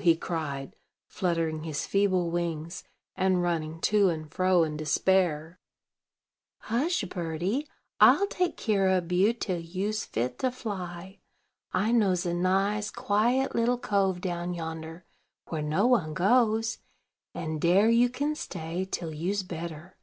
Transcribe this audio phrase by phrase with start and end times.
[0.00, 0.74] he cried,
[1.06, 2.82] fluttering his feeble wings,
[3.14, 5.60] and running to and fro in despair.
[6.62, 7.68] "Hush, birdie,
[8.00, 11.20] I'll take kere ob you till you's fit to fly.
[11.72, 15.04] I knows a nice, quiet little cove down yonder,
[15.50, 16.78] where no one goes;
[17.32, 19.96] and dare you kin stay till you's better.